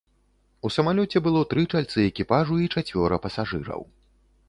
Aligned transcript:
У 0.69 0.71
самалёце 0.77 1.21
было 1.27 1.43
тры 1.53 1.67
чальцы 1.73 2.01
экіпажу 2.09 2.61
і 2.65 2.73
чацвёра 2.77 3.15
пасажыраў. 3.29 3.91